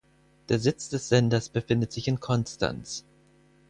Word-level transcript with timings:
Der 0.49 0.57
Sitz 0.57 0.89
des 0.89 1.09
Senders 1.09 1.49
befindet 1.49 1.91
sich 1.91 2.07
in 2.07 2.19
Konstanz. 2.19 3.05